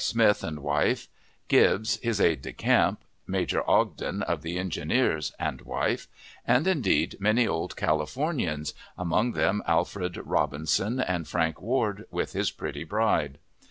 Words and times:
Smith 0.03 0.43
and 0.43 0.61
wife; 0.63 1.07
Gibbs, 1.47 1.97
his 1.97 2.19
aide 2.19 2.41
de 2.41 2.51
camp; 2.53 3.03
Major 3.27 3.61
Ogden, 3.69 4.23
of 4.23 4.41
the 4.41 4.57
Engineers, 4.57 5.31
and 5.37 5.61
wife; 5.61 6.07
and, 6.43 6.65
indeed, 6.65 7.15
many 7.19 7.47
old 7.47 7.75
Californians, 7.75 8.73
among 8.97 9.33
them 9.33 9.61
Alfred 9.67 10.17
Robinson, 10.17 10.99
and 10.99 11.27
Frank 11.27 11.61
Ward 11.61 12.05
with 12.09 12.33
his 12.33 12.49
pretty 12.49 12.83
bride. 12.83 13.37